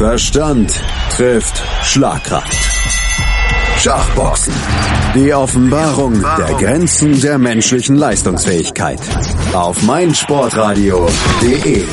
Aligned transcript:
Verstand 0.00 0.72
trifft 1.10 1.62
Schlagkraft. 1.82 2.56
Schachboxen. 3.76 4.54
Die 5.14 5.34
Offenbarung 5.34 6.24
der 6.38 6.56
Grenzen 6.56 7.20
der 7.20 7.36
menschlichen 7.36 7.96
Leistungsfähigkeit. 7.96 8.98
Auf 9.52 9.82
meinsportradio.de. 9.82 11.84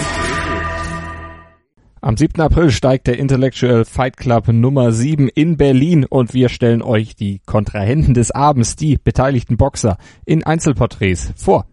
Am 2.00 2.16
7. 2.16 2.40
April 2.40 2.72
steigt 2.72 3.08
der 3.08 3.20
Intellectual 3.20 3.84
Fight 3.84 4.16
Club 4.16 4.48
Nummer 4.48 4.94
7 4.94 5.28
in 5.28 5.58
Berlin 5.58 6.06
und 6.06 6.34
wir 6.34 6.48
stellen 6.48 6.82
euch 6.82 7.18
die 7.18 7.42
Kontrahenten 7.46 8.14
des 8.14 8.32
Abends, 8.32 8.78
die 8.78 8.96
beteiligten 8.96 9.58
Boxer, 9.58 9.98
in 10.24 10.46
Einzelporträts 10.46 11.34
vor. 11.36 11.66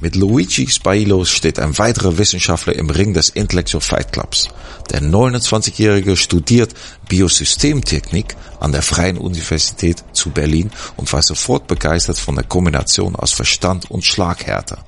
Mit 0.00 0.14
Luigi 0.14 0.68
Spailo 0.68 1.24
steht 1.24 1.58
ein 1.58 1.76
weiterer 1.76 2.18
Wissenschaftler 2.18 2.76
im 2.76 2.88
Ring 2.88 3.14
des 3.14 3.30
Intellectual 3.30 3.80
Fight 3.80 4.12
Clubs. 4.12 4.46
Der 4.90 5.02
29-Jährige 5.02 6.16
studiert 6.16 6.72
Biosystemtechnik 7.08 8.36
an 8.60 8.70
der 8.70 8.82
Freien 8.82 9.18
Universität 9.18 10.04
zu 10.12 10.30
Berlin 10.30 10.70
und 10.96 11.12
war 11.12 11.22
sofort 11.22 11.66
begeistert 11.66 12.16
von 12.16 12.36
der 12.36 12.44
Kombination 12.44 13.16
aus 13.16 13.32
Verstand 13.32 13.90
und 13.90 14.04
Schlaghärte. 14.04 14.78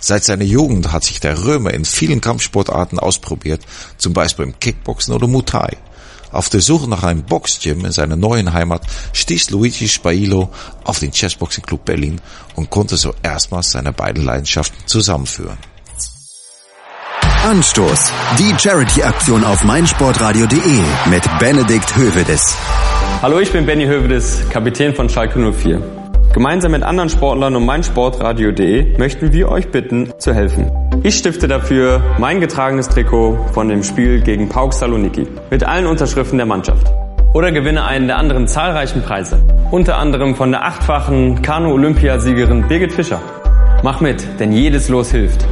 Seit 0.00 0.22
seiner 0.22 0.44
Jugend 0.44 0.92
hat 0.92 1.02
sich 1.02 1.18
der 1.18 1.44
Römer 1.44 1.74
in 1.74 1.84
vielen 1.84 2.20
Kampfsportarten 2.20 3.00
ausprobiert, 3.00 3.62
zum 3.96 4.12
Beispiel 4.12 4.44
im 4.44 4.60
Kickboxen 4.60 5.14
oder 5.14 5.26
Muay. 5.26 5.76
Auf 6.34 6.48
der 6.48 6.60
Suche 6.60 6.90
nach 6.90 7.04
einem 7.04 7.22
Boxgym 7.22 7.84
in 7.84 7.92
seiner 7.92 8.16
neuen 8.16 8.52
Heimat 8.52 8.82
stieß 9.12 9.50
Luigi 9.50 9.86
Spailo 9.86 10.50
auf 10.82 10.98
den 10.98 11.12
Chessboxing 11.12 11.64
Club 11.64 11.84
Berlin 11.84 12.20
und 12.56 12.70
konnte 12.70 12.96
so 12.96 13.14
erstmals 13.22 13.70
seine 13.70 13.92
beiden 13.92 14.24
Leidenschaften 14.24 14.76
zusammenführen. 14.86 15.56
Anstoß. 17.44 18.10
Die 18.38 18.52
Charity-Aktion 18.58 19.44
auf 19.44 19.62
meinsportradio.de 19.62 20.80
mit 21.08 21.22
Benedikt 21.38 21.94
Hövedes. 21.94 22.56
Hallo, 23.22 23.38
ich 23.38 23.52
bin 23.52 23.64
Benny 23.64 23.86
Hövedes, 23.86 24.40
Kapitän 24.50 24.92
von 24.92 25.08
Schalke 25.08 25.38
04. 25.38 26.03
Gemeinsam 26.34 26.72
mit 26.72 26.82
anderen 26.82 27.10
Sportlern 27.10 27.54
und 27.54 27.64
meinsportradio.de 27.64 28.98
möchten 28.98 29.32
wir 29.32 29.50
euch 29.50 29.68
bitten, 29.68 30.12
zu 30.18 30.34
helfen. 30.34 30.68
Ich 31.04 31.16
stifte 31.16 31.46
dafür 31.46 32.02
mein 32.18 32.40
getragenes 32.40 32.88
Trikot 32.88 33.38
von 33.52 33.68
dem 33.68 33.84
Spiel 33.84 34.20
gegen 34.20 34.48
Pauk 34.48 34.74
Saloniki 34.74 35.28
mit 35.52 35.62
allen 35.62 35.86
Unterschriften 35.86 36.38
der 36.38 36.46
Mannschaft. 36.46 36.92
Oder 37.34 37.52
gewinne 37.52 37.84
einen 37.84 38.08
der 38.08 38.18
anderen 38.18 38.48
zahlreichen 38.48 39.02
Preise. 39.02 39.44
Unter 39.70 39.96
anderem 39.96 40.34
von 40.34 40.50
der 40.50 40.64
achtfachen 40.64 41.40
Kanu-Olympiasiegerin 41.40 42.66
Birgit 42.66 42.92
Fischer. 42.92 43.20
Mach 43.84 44.00
mit, 44.00 44.26
denn 44.40 44.50
jedes 44.50 44.88
Los 44.88 45.12
hilft. 45.12 45.46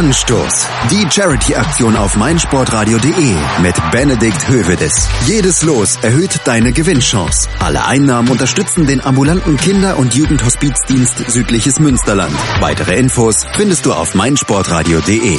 Anstoß. 0.00 0.66
Die 0.90 1.10
Charity-Aktion 1.10 1.94
auf 1.94 2.16
meinsportradio.de 2.16 3.36
mit 3.60 3.74
Benedikt 3.92 4.48
Hövedes. 4.48 5.06
Jedes 5.26 5.62
Los 5.62 5.96
erhöht 5.96 6.40
deine 6.44 6.72
Gewinnchance. 6.72 7.50
Alle 7.58 7.84
Einnahmen 7.84 8.30
unterstützen 8.30 8.86
den 8.86 9.04
ambulanten 9.04 9.58
Kinder- 9.58 9.98
und 9.98 10.14
Jugendhospizdienst 10.14 11.30
Südliches 11.30 11.80
Münsterland. 11.80 12.34
Weitere 12.60 12.96
Infos 12.96 13.44
findest 13.52 13.84
du 13.84 13.92
auf 13.92 14.14
meinsportradio.de. 14.14 15.38